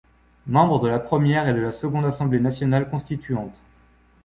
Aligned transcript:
Membre 0.47 0.79
de 0.79 0.87
la 0.87 0.97
première 0.97 1.47
et 1.47 1.53
de 1.53 1.59
la 1.61 1.71
seconde 1.71 2.07
Assemblée 2.07 2.39
nationale 2.39 2.89
constituante. 2.89 3.61